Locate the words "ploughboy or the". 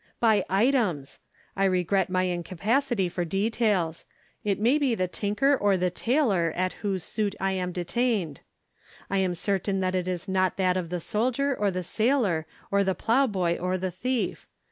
12.95-13.91